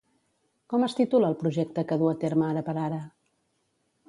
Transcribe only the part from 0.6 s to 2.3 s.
Com es titula el projecte que du a